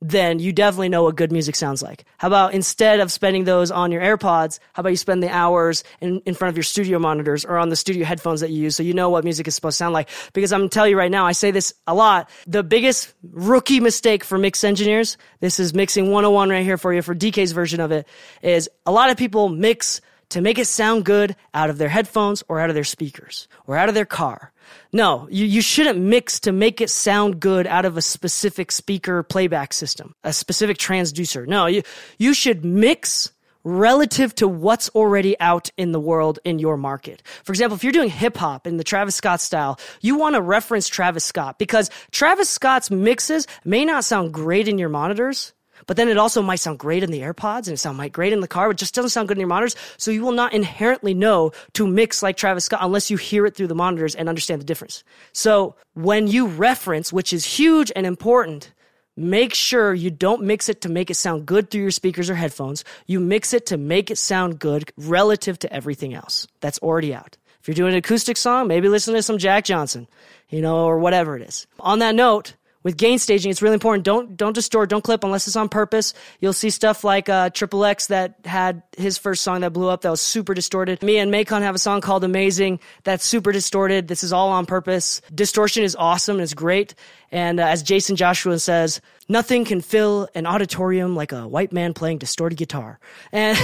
then 0.00 0.38
you 0.38 0.52
definitely 0.52 0.88
know 0.88 1.02
what 1.02 1.16
good 1.16 1.30
music 1.30 1.54
sounds 1.54 1.82
like. 1.82 2.04
How 2.16 2.28
about 2.28 2.54
instead 2.54 3.00
of 3.00 3.12
spending 3.12 3.44
those 3.44 3.70
on 3.70 3.92
your 3.92 4.00
AirPods, 4.00 4.58
how 4.72 4.80
about 4.80 4.90
you 4.90 4.96
spend 4.96 5.22
the 5.22 5.28
hours 5.28 5.84
in, 6.00 6.20
in 6.20 6.34
front 6.34 6.50
of 6.50 6.56
your 6.56 6.64
studio 6.64 6.98
monitors 6.98 7.44
or 7.44 7.58
on 7.58 7.68
the 7.68 7.76
studio 7.76 8.04
headphones 8.04 8.40
that 8.40 8.50
you 8.50 8.62
use 8.62 8.76
so 8.76 8.82
you 8.82 8.94
know 8.94 9.10
what 9.10 9.24
music 9.24 9.46
is 9.46 9.54
supposed 9.54 9.74
to 9.74 9.78
sound 9.78 9.92
like? 9.92 10.08
Because 10.32 10.52
I'm 10.52 10.68
telling 10.68 10.92
you 10.92 10.98
right 10.98 11.10
now, 11.10 11.26
I 11.26 11.32
say 11.32 11.50
this 11.50 11.74
a 11.86 11.94
lot. 11.94 12.30
The 12.46 12.62
biggest 12.62 13.12
rookie 13.22 13.80
mistake 13.80 14.24
for 14.24 14.38
mix 14.38 14.64
engineers, 14.64 15.18
this 15.40 15.60
is 15.60 15.74
mixing 15.74 16.06
101 16.06 16.48
right 16.48 16.64
here 16.64 16.78
for 16.78 16.94
you 16.94 17.02
for 17.02 17.14
DK's 17.14 17.52
version 17.52 17.80
of 17.80 17.92
it, 17.92 18.08
is 18.42 18.70
a 18.86 18.92
lot 18.92 19.10
of 19.10 19.18
people 19.18 19.50
mix 19.50 20.00
to 20.30 20.40
make 20.40 20.58
it 20.58 20.66
sound 20.66 21.04
good 21.04 21.36
out 21.54 21.70
of 21.70 21.78
their 21.78 21.88
headphones 21.88 22.42
or 22.48 22.60
out 22.60 22.70
of 22.70 22.74
their 22.74 22.84
speakers 22.84 23.48
or 23.66 23.76
out 23.76 23.88
of 23.88 23.94
their 23.94 24.06
car. 24.06 24.52
No, 24.92 25.28
you, 25.30 25.44
you 25.44 25.60
shouldn't 25.60 25.98
mix 25.98 26.40
to 26.40 26.52
make 26.52 26.80
it 26.80 26.90
sound 26.90 27.40
good 27.40 27.66
out 27.66 27.84
of 27.84 27.96
a 27.96 28.02
specific 28.02 28.72
speaker 28.72 29.22
playback 29.22 29.72
system, 29.72 30.14
a 30.24 30.32
specific 30.32 30.78
transducer. 30.78 31.46
No, 31.46 31.66
you, 31.66 31.82
you 32.18 32.34
should 32.34 32.64
mix 32.64 33.32
relative 33.64 34.34
to 34.36 34.48
what's 34.48 34.88
already 34.90 35.38
out 35.38 35.70
in 35.76 35.92
the 35.92 36.00
world 36.00 36.38
in 36.44 36.58
your 36.58 36.76
market. 36.76 37.22
For 37.44 37.52
example, 37.52 37.76
if 37.76 37.84
you're 37.84 37.92
doing 37.92 38.08
hip 38.08 38.36
hop 38.36 38.66
in 38.66 38.76
the 38.76 38.84
Travis 38.84 39.14
Scott 39.14 39.40
style, 39.40 39.78
you 40.00 40.16
want 40.16 40.34
to 40.34 40.40
reference 40.40 40.88
Travis 40.88 41.24
Scott 41.24 41.58
because 41.58 41.90
Travis 42.10 42.48
Scott's 42.48 42.90
mixes 42.90 43.46
may 43.64 43.84
not 43.84 44.04
sound 44.04 44.32
great 44.32 44.68
in 44.68 44.78
your 44.78 44.88
monitors, 44.88 45.52
but 45.90 45.96
then 45.96 46.08
it 46.08 46.18
also 46.18 46.40
might 46.40 46.60
sound 46.60 46.78
great 46.78 47.02
in 47.02 47.10
the 47.10 47.22
AirPods 47.22 47.66
and 47.66 47.70
it 47.70 47.78
sound 47.78 47.98
might 47.98 48.12
great 48.12 48.32
in 48.32 48.38
the 48.38 48.46
car, 48.46 48.68
but 48.68 48.76
just 48.76 48.94
doesn't 48.94 49.10
sound 49.10 49.26
good 49.26 49.36
in 49.36 49.40
your 49.40 49.48
monitors. 49.48 49.74
So 49.96 50.12
you 50.12 50.22
will 50.22 50.30
not 50.30 50.52
inherently 50.52 51.14
know 51.14 51.50
to 51.72 51.84
mix 51.84 52.22
like 52.22 52.36
Travis 52.36 52.66
Scott 52.66 52.78
unless 52.80 53.10
you 53.10 53.16
hear 53.16 53.44
it 53.44 53.56
through 53.56 53.66
the 53.66 53.74
monitors 53.74 54.14
and 54.14 54.28
understand 54.28 54.60
the 54.60 54.64
difference. 54.64 55.02
So 55.32 55.74
when 55.94 56.28
you 56.28 56.46
reference, 56.46 57.12
which 57.12 57.32
is 57.32 57.44
huge 57.44 57.90
and 57.96 58.06
important, 58.06 58.72
make 59.16 59.52
sure 59.52 59.92
you 59.92 60.12
don't 60.12 60.42
mix 60.42 60.68
it 60.68 60.82
to 60.82 60.88
make 60.88 61.10
it 61.10 61.16
sound 61.16 61.44
good 61.44 61.70
through 61.72 61.82
your 61.82 61.90
speakers 61.90 62.30
or 62.30 62.36
headphones. 62.36 62.84
You 63.08 63.18
mix 63.18 63.52
it 63.52 63.66
to 63.66 63.76
make 63.76 64.12
it 64.12 64.18
sound 64.18 64.60
good 64.60 64.92
relative 64.96 65.58
to 65.58 65.72
everything 65.72 66.14
else 66.14 66.46
that's 66.60 66.78
already 66.78 67.12
out. 67.12 67.36
If 67.60 67.66
you're 67.66 67.74
doing 67.74 67.94
an 67.94 67.98
acoustic 67.98 68.36
song, 68.36 68.68
maybe 68.68 68.88
listen 68.88 69.14
to 69.14 69.22
some 69.24 69.38
Jack 69.38 69.64
Johnson, 69.64 70.06
you 70.50 70.62
know, 70.62 70.84
or 70.84 71.00
whatever 71.00 71.36
it 71.36 71.42
is. 71.42 71.66
On 71.80 71.98
that 71.98 72.14
note, 72.14 72.54
with 72.82 72.96
gain 72.96 73.18
staging, 73.18 73.50
it's 73.50 73.62
really 73.62 73.74
important. 73.74 74.04
Don't 74.04 74.36
don't 74.36 74.54
distort, 74.54 74.88
don't 74.88 75.04
clip 75.04 75.24
unless 75.24 75.46
it's 75.46 75.56
on 75.56 75.68
purpose. 75.68 76.14
You'll 76.40 76.52
see 76.52 76.70
stuff 76.70 77.04
like 77.04 77.28
uh, 77.28 77.50
Triple 77.50 77.84
X 77.84 78.06
that 78.06 78.36
had 78.44 78.82
his 78.96 79.18
first 79.18 79.42
song 79.42 79.60
that 79.60 79.72
blew 79.72 79.88
up 79.88 80.02
that 80.02 80.10
was 80.10 80.20
super 80.20 80.54
distorted. 80.54 81.02
Me 81.02 81.18
and 81.18 81.30
Macon 81.30 81.62
have 81.62 81.74
a 81.74 81.78
song 81.78 82.00
called 82.00 82.24
Amazing 82.24 82.80
that's 83.04 83.24
super 83.24 83.52
distorted. 83.52 84.08
This 84.08 84.22
is 84.22 84.32
all 84.32 84.50
on 84.50 84.66
purpose. 84.66 85.20
Distortion 85.34 85.84
is 85.84 85.94
awesome 85.96 86.36
and 86.36 86.42
it's 86.42 86.54
great. 86.54 86.94
And 87.32 87.60
uh, 87.60 87.64
as 87.64 87.84
Jaycen 87.84 88.16
Joshua 88.16 88.58
says, 88.58 89.00
nothing 89.28 89.64
can 89.64 89.80
fill 89.80 90.28
an 90.34 90.46
auditorium 90.46 91.14
like 91.14 91.30
a 91.30 91.46
white 91.46 91.72
man 91.72 91.94
playing 91.94 92.18
distorted 92.18 92.56
guitar. 92.56 92.98
And 93.30 93.56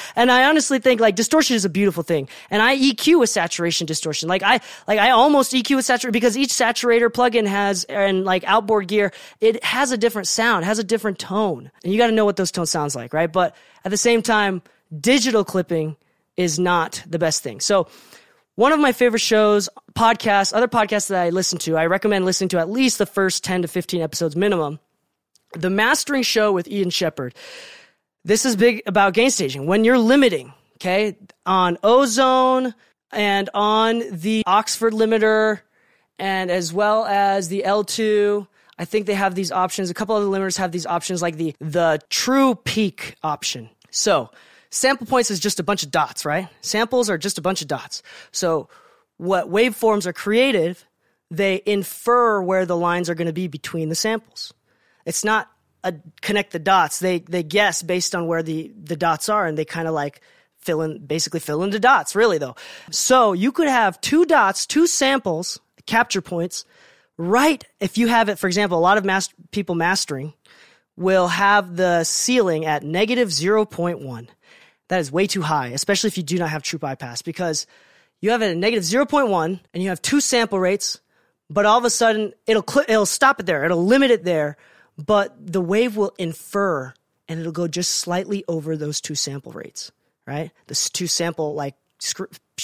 and 0.16 0.30
I 0.30 0.44
honestly 0.44 0.78
think 0.78 1.00
like 1.00 1.16
distortion 1.16 1.56
is 1.56 1.64
a 1.64 1.70
beautiful 1.70 2.02
thing. 2.02 2.28
And 2.50 2.60
I 2.60 2.76
EQ 2.76 3.20
with 3.20 3.30
saturation 3.30 3.86
distortion. 3.86 4.28
Like 4.28 4.42
I 4.42 4.60
like 4.86 4.98
I 4.98 5.10
almost 5.10 5.52
EQ 5.52 5.76
with 5.76 5.84
saturation 5.86 6.12
because 6.12 6.36
each 6.36 6.50
saturator 6.50 7.08
plugin 7.08 7.46
has 7.46 7.84
and 7.84 8.24
like 8.24 8.44
outboard 8.44 8.88
gear, 8.88 9.12
it 9.40 9.64
has 9.64 9.90
a 9.90 9.96
different 9.96 10.28
sound, 10.28 10.64
has 10.64 10.78
a 10.78 10.84
different 10.84 11.18
tone. 11.18 11.70
And 11.82 11.92
you 11.92 11.98
got 11.98 12.08
to 12.08 12.12
know 12.12 12.26
what 12.26 12.36
those 12.36 12.50
tones 12.50 12.70
sounds 12.70 12.94
like, 12.94 13.14
right? 13.14 13.32
But 13.32 13.56
at 13.84 13.90
the 13.90 13.96
same 13.96 14.20
time, 14.20 14.62
digital 15.00 15.44
clipping 15.44 15.96
is 16.36 16.58
not 16.58 17.02
the 17.06 17.18
best 17.18 17.42
thing. 17.42 17.60
So 17.60 17.88
one 18.56 18.72
of 18.72 18.80
my 18.80 18.92
favorite 18.92 19.20
shows, 19.20 19.68
podcasts, 19.94 20.52
other 20.54 20.68
podcasts 20.68 21.08
that 21.08 21.22
I 21.22 21.30
listen 21.30 21.58
to, 21.60 21.76
I 21.76 21.86
recommend 21.86 22.24
listening 22.24 22.48
to 22.50 22.58
at 22.58 22.70
least 22.70 22.98
the 22.98 23.06
first 23.06 23.44
10 23.44 23.62
to 23.62 23.68
15 23.68 24.00
episodes 24.00 24.36
minimum. 24.36 24.78
The 25.52 25.70
Mastering 25.70 26.22
Show 26.22 26.52
with 26.52 26.68
Ian 26.68 26.90
Shepherd. 26.90 27.34
This 28.24 28.44
is 28.44 28.56
big 28.56 28.82
about 28.86 29.14
gain 29.14 29.30
staging. 29.30 29.66
When 29.66 29.84
you're 29.84 29.98
limiting, 29.98 30.52
okay, 30.76 31.16
on 31.46 31.78
ozone 31.82 32.74
and 33.12 33.50
on 33.54 34.02
the 34.10 34.42
Oxford 34.46 34.92
limiter 34.92 35.60
and 36.18 36.50
as 36.50 36.72
well 36.72 37.04
as 37.04 37.48
the 37.48 37.64
L2, 37.66 38.46
I 38.78 38.84
think 38.84 39.06
they 39.06 39.14
have 39.14 39.34
these 39.34 39.52
options. 39.52 39.90
A 39.90 39.94
couple 39.94 40.16
other 40.16 40.26
limiters 40.26 40.56
have 40.58 40.72
these 40.72 40.86
options 40.86 41.22
like 41.22 41.36
the 41.36 41.54
the 41.60 42.00
true 42.08 42.54
peak 42.56 43.14
option. 43.22 43.70
So, 43.90 44.30
sample 44.74 45.06
points 45.06 45.30
is 45.30 45.40
just 45.40 45.60
a 45.60 45.62
bunch 45.62 45.82
of 45.82 45.90
dots, 45.90 46.24
right? 46.24 46.48
Samples 46.60 47.08
are 47.08 47.18
just 47.18 47.38
a 47.38 47.42
bunch 47.42 47.62
of 47.62 47.68
dots. 47.68 48.02
So, 48.32 48.68
what 49.16 49.50
waveforms 49.50 50.06
are 50.06 50.12
created, 50.12 50.76
they 51.30 51.62
infer 51.64 52.42
where 52.42 52.66
the 52.66 52.76
lines 52.76 53.08
are 53.08 53.14
going 53.14 53.26
to 53.26 53.32
be 53.32 53.46
between 53.46 53.88
the 53.88 53.94
samples. 53.94 54.52
It's 55.06 55.24
not 55.24 55.48
a 55.84 55.94
connect 56.22 56.52
the 56.52 56.58
dots. 56.58 56.98
They 56.98 57.20
they 57.20 57.42
guess 57.42 57.82
based 57.82 58.14
on 58.14 58.26
where 58.26 58.42
the 58.42 58.72
the 58.76 58.96
dots 58.96 59.28
are, 59.28 59.46
and 59.46 59.56
they 59.56 59.64
kind 59.64 59.86
of 59.86 59.94
like 59.94 60.20
fill 60.58 60.82
in 60.82 61.04
basically 61.06 61.40
fill 61.40 61.62
in 61.62 61.70
the 61.70 61.78
dots. 61.78 62.16
Really 62.16 62.38
though, 62.38 62.56
so 62.90 63.32
you 63.32 63.52
could 63.52 63.68
have 63.68 64.00
two 64.00 64.24
dots, 64.24 64.66
two 64.66 64.86
samples, 64.86 65.60
capture 65.86 66.22
points, 66.22 66.64
right? 67.16 67.62
If 67.80 67.98
you 67.98 68.08
have 68.08 68.28
it, 68.28 68.38
for 68.38 68.46
example, 68.46 68.78
a 68.78 68.80
lot 68.80 68.98
of 68.98 69.28
people 69.50 69.74
mastering 69.74 70.32
will 70.96 71.28
have 71.28 71.76
the 71.76 72.04
ceiling 72.04 72.64
at 72.64 72.82
negative 72.82 73.32
zero 73.32 73.64
point 73.64 74.00
one. 74.00 74.28
That 74.88 75.00
is 75.00 75.10
way 75.10 75.26
too 75.26 75.42
high, 75.42 75.68
especially 75.68 76.08
if 76.08 76.16
you 76.16 76.22
do 76.22 76.38
not 76.38 76.50
have 76.50 76.62
true 76.62 76.78
bypass, 76.78 77.22
because 77.22 77.66
you 78.20 78.30
have 78.30 78.42
at 78.42 78.56
negative 78.56 78.84
0.1 78.84 79.60
and 79.72 79.82
you 79.82 79.88
have 79.88 80.02
two 80.02 80.20
sample 80.20 80.58
rates, 80.58 81.00
but 81.48 81.66
all 81.66 81.78
of 81.78 81.84
a 81.84 81.90
sudden 81.90 82.32
it'll 82.46 82.64
cl- 82.68 82.86
it'll 82.88 83.06
stop 83.06 83.40
it 83.40 83.46
there. 83.46 83.64
It'll 83.64 83.84
limit 83.84 84.10
it 84.10 84.24
there 84.24 84.56
but 84.96 85.34
the 85.40 85.60
wave 85.60 85.96
will 85.96 86.14
infer 86.18 86.92
and 87.28 87.40
it'll 87.40 87.52
go 87.52 87.68
just 87.68 87.96
slightly 87.96 88.44
over 88.48 88.76
those 88.76 89.00
two 89.00 89.14
sample 89.14 89.52
rates, 89.52 89.90
right? 90.26 90.50
The 90.66 90.74
two 90.92 91.06
sample 91.06 91.54
like 91.54 91.74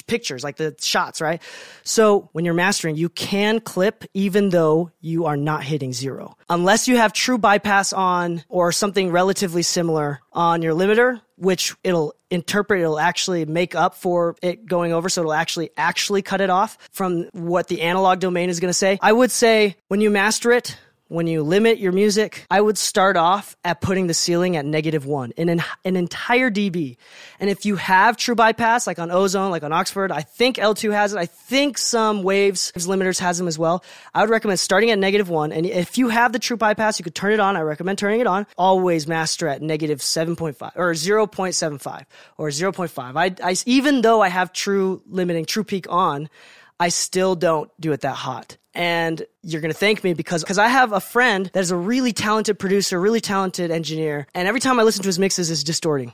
pictures, 0.07 0.45
like 0.45 0.57
the 0.57 0.75
shots, 0.81 1.21
right? 1.21 1.43
So 1.83 2.29
when 2.33 2.45
you're 2.45 2.55
mastering, 2.55 2.97
you 2.97 3.09
can 3.09 3.61
clip 3.61 4.05
even 4.15 4.51
though 4.51 4.91
you 5.01 5.27
are 5.27 5.37
not 5.37 5.65
hitting 5.65 5.93
zero. 5.93 6.37
Unless 6.49 6.89
you 6.89 6.97
have 6.97 7.13
true 7.13 7.39
bypass 7.39 7.93
on 7.93 8.45
or 8.49 8.73
something 8.73 9.11
relatively 9.11 9.63
similar 9.63 10.21
on 10.33 10.63
your 10.63 10.75
limiter, 10.75 11.21
which 11.37 11.75
it'll 11.83 12.15
interpret, 12.31 12.81
it'll 12.81 13.01
actually 13.01 13.45
make 13.47 13.75
up 13.75 13.95
for 13.95 14.37
it 14.43 14.67
going 14.67 14.93
over. 14.93 15.09
So 15.09 15.23
it'll 15.23 15.33
actually, 15.33 15.71
actually 15.77 16.23
cut 16.23 16.41
it 16.41 16.51
off 16.51 16.79
from 16.93 17.25
what 17.33 17.69
the 17.69 17.83
analog 17.83 18.21
domain 18.21 18.51
is 18.51 18.61
going 18.61 18.71
to 18.71 18.75
say. 18.75 18.99
I 19.01 19.13
would 19.13 19.31
say 19.31 19.77
when 19.89 20.01
you 20.01 20.11
master 20.11 20.53
it, 20.53 20.77
when 21.11 21.27
you 21.27 21.43
limit 21.43 21.79
your 21.79 21.91
music, 21.91 22.47
I 22.53 22.61
would 22.61 22.79
start 22.79 23.17
off 23.17 23.57
at 23.65 23.81
putting 23.81 24.07
the 24.07 24.15
ceiling 24.15 24.57
at 24.57 24.65
negative 24.65 25.07
one 25.07 25.33
in 25.33 25.49
an, 25.49 25.61
an 25.85 25.97
entire 25.97 26.53
dB. 26.53 26.97
And 27.41 27.51
if 27.51 27.67
you 27.67 27.75
have 27.75 28.17
true 28.17 28.37
bypass, 28.37 28.87
like 28.87 29.01
on 29.01 29.11
Ozone, 29.11 29.51
like 29.51 29.65
on 29.65 29.73
Oxford, 29.73 30.13
I 30.13 30.21
think 30.21 30.57
L2 30.59 30.93
has 30.93 31.13
it. 31.13 31.19
I 31.19 31.27
think 31.27 31.79
some 31.79 32.23
Waves 32.23 32.71
limiters 32.77 33.19
has 33.19 33.39
them 33.39 33.49
as 33.49 33.59
well. 33.59 33.83
I 34.15 34.21
would 34.21 34.31
recommend 34.31 34.61
starting 34.61 34.93
at 34.93 35.01
negative 35.01 35.29
one. 35.29 35.51
And 35.51 35.67
if 35.67 35.99
you 35.99 36.11
have 36.11 36.33
the 36.33 36.39
true 36.39 36.57
bypass, 36.57 37.01
you 37.01 37.03
could 37.03 37.17
turn 37.17 37.33
it 37.33 37.41
on. 37.41 37.57
I 37.57 37.63
recommend 37.63 37.99
turning 37.99 38.21
it 38.21 38.29
on. 38.29 38.47
Always 38.57 39.09
master 39.09 39.49
at 39.49 39.63
negative 39.63 39.99
7.5 39.99 40.71
or 40.77 40.93
0.75 40.93 42.05
or 42.39 42.49
0.5. 42.51 43.17
I, 43.17 43.51
I, 43.51 43.57
even 43.67 44.03
though 44.03 44.21
I 44.21 44.29
have 44.29 44.53
true 44.53 45.03
limiting, 45.09 45.45
true 45.45 45.65
peak 45.65 45.87
on, 45.91 46.31
I 46.81 46.89
still 46.89 47.37
don't 47.37 47.71
do 47.81 47.93
it 47.93 48.01
that 48.01 48.17
hot 48.17 48.57
and 48.75 49.25
you're 49.43 49.61
going 49.61 49.73
to 49.73 49.79
thank 49.79 50.05
me 50.05 50.15
because 50.15 50.43
because 50.43 50.59
I 50.59 50.69
have 50.69 50.93
a 50.93 51.01
friend 51.01 51.51
that 51.53 51.61
is 51.61 51.71
a 51.71 51.77
really 51.77 52.13
talented 52.13 52.59
producer, 52.59 53.01
really 53.01 53.21
talented 53.21 53.71
engineer, 53.71 54.27
and 54.35 54.47
every 54.47 54.61
time 54.61 54.79
I 54.79 54.83
listen 54.85 55.03
to 55.03 55.09
his 55.09 55.19
mixes, 55.19 55.51
it's 55.51 55.65
distorting. 55.65 56.13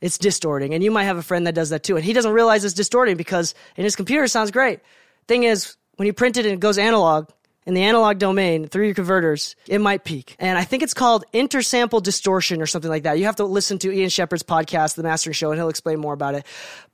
It's 0.00 0.18
distorting, 0.18 0.74
and 0.74 0.84
you 0.84 0.90
might 0.90 1.04
have 1.04 1.16
a 1.16 1.22
friend 1.22 1.46
that 1.46 1.54
does 1.54 1.70
that 1.70 1.82
too, 1.82 1.96
and 1.96 2.04
he 2.04 2.12
doesn't 2.12 2.32
realize 2.32 2.64
it's 2.64 2.74
distorting 2.74 3.16
because 3.16 3.54
in 3.76 3.84
his 3.84 3.96
computer 3.96 4.24
it 4.24 4.28
sounds 4.28 4.50
great. 4.50 4.80
Thing 5.28 5.44
is, 5.44 5.76
when 5.96 6.06
you 6.06 6.12
print 6.12 6.36
it 6.36 6.44
and 6.44 6.54
it 6.54 6.60
goes 6.60 6.76
analog 6.76 7.30
in 7.64 7.72
the 7.72 7.82
analog 7.82 8.18
domain 8.18 8.68
through 8.68 8.84
your 8.84 8.94
converters, 8.94 9.56
it 9.66 9.80
might 9.80 10.04
peak. 10.04 10.36
And 10.38 10.58
I 10.58 10.64
think 10.64 10.82
it's 10.82 10.92
called 10.92 11.24
intersample 11.32 12.02
distortion 12.02 12.60
or 12.60 12.66
something 12.66 12.90
like 12.90 13.04
that. 13.04 13.18
You 13.18 13.24
have 13.24 13.36
to 13.36 13.46
listen 13.46 13.78
to 13.78 13.90
Ian 13.90 14.10
Shepherd's 14.10 14.42
podcast, 14.42 14.96
The 14.96 15.02
Mastering 15.02 15.32
Show, 15.32 15.50
and 15.50 15.58
he'll 15.58 15.70
explain 15.70 15.98
more 15.98 16.12
about 16.12 16.34
it. 16.34 16.44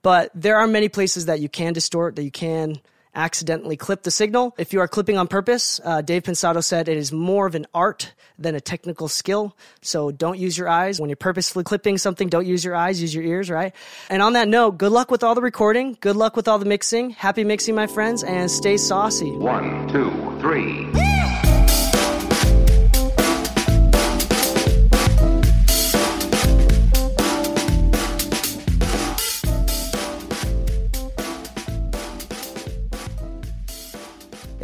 But 0.03 0.31
there 0.37 0.59
are 0.59 0.69
many 0.69 0.89
places 0.89 1.27
that 1.27 1.41
you 1.41 1.49
can 1.49 1.73
distort, 1.73 2.15
that 2.15 2.23
you 2.23 2.31
can 2.31 2.81
accidentally 3.15 3.77
clip 3.77 4.03
the 4.03 4.11
signal. 4.11 4.55
If 4.59 4.73
you 4.73 4.81
are 4.81 4.89
clipping 4.89 5.19
on 5.19 5.29
purpose, 5.29 5.81
uh, 5.85 6.01
Dave 6.01 6.23
Pensado 6.23 6.63
said 6.63 6.89
it 6.89 6.97
is 6.97 7.13
more 7.13 7.47
of 7.47 7.55
an 7.55 7.67
art 7.75 8.13
than 8.39 8.55
a 8.55 8.61
technical 8.61 9.09
skill. 9.09 9.57
So 9.83 10.11
don't 10.11 10.39
use 10.39 10.57
your 10.57 10.69
eyes. 10.69 11.01
When 11.01 11.11
you're 11.11 11.17
purposefully 11.17 11.65
clipping 11.65 11.99
something, 11.99 12.29
don't 12.29 12.47
use 12.47 12.65
your 12.65 12.75
eyes, 12.75 13.01
use 13.01 13.15
your 13.15 13.25
ears, 13.25 13.51
right? 13.51 13.75
And 14.09 14.23
on 14.23 14.35
that 14.35 14.49
note, 14.49 14.79
good 14.79 14.93
luck 14.93 15.11
with 15.11 15.23
all 15.23 15.35
the 15.35 15.43
recording. 15.43 15.97
Good 16.01 16.17
luck 16.17 16.37
with 16.37 16.49
all 16.49 16.59
the 16.59 16.65
mixing. 16.65 17.11
Happy 17.11 17.45
mixing, 17.45 17.75
my 17.75 17.87
friends, 17.87 18.23
and 18.23 18.51
stay 18.51 18.77
saucy. 18.77 19.31
One, 19.31 19.89
two, 19.89 20.11
three. 20.41 21.20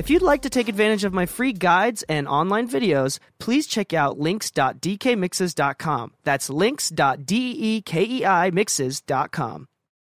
If 0.07 0.11
you'd 0.11 0.23
like 0.23 0.43
to 0.43 0.51
take 0.51 0.69
advantage 0.69 1.03
of 1.03 1.13
my 1.13 1.27
free 1.27 1.53
guides 1.53 2.05
and 2.09 2.29
online 2.29 2.69
videos, 2.69 3.19
please 3.41 3.67
check 3.67 3.93
out 3.93 4.21
links.dekmixes.com. 4.21 6.13
That's 6.23 6.49
links.dekei 6.49 8.53
mixes.com. 8.53 9.67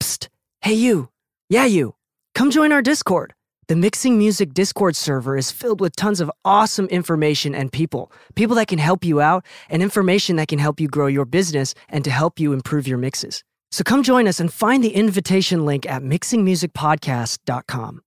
Psst. 0.01 0.29
Hey, 0.61 0.75
you. 0.75 1.09
Yeah, 1.49 1.65
you. 1.65 1.97
Come 2.37 2.53
join 2.53 2.71
our 2.71 2.83
Discord. 2.83 3.35
The 3.67 3.75
Mixing 3.75 4.17
Music 4.17 4.55
Discord 4.55 4.95
server 4.95 5.37
is 5.37 5.51
filled 5.51 5.81
with 5.81 5.97
tons 5.97 6.21
of 6.21 6.31
awesome 6.45 6.87
information 6.87 7.53
and 7.53 7.73
people. 7.73 8.13
People 8.37 8.55
that 8.55 8.69
can 8.69 8.79
help 8.79 9.05
you 9.05 9.21
out 9.21 9.45
and 9.69 9.83
information 9.83 10.37
that 10.37 10.47
can 10.47 10.61
help 10.61 10.79
you 10.79 10.87
grow 10.87 11.09
your 11.09 11.25
business 11.25 11.75
and 11.89 12.05
to 12.05 12.13
help 12.13 12.39
you 12.39 12.53
improve 12.53 12.87
your 12.87 12.99
mixes. 12.99 13.43
So 13.73 13.83
come 13.83 14.05
join 14.05 14.29
us 14.29 14.39
and 14.39 14.53
find 14.53 14.85
the 14.85 14.95
invitation 14.95 15.67
link 15.67 15.85
at 15.85 16.03
mixingmusicpodcast.com. 16.03 18.03